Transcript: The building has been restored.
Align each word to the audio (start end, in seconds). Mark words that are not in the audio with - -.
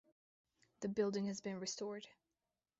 The 0.79 0.87
building 0.89 1.25
has 1.27 1.41
been 1.41 1.59
restored. 1.59 2.07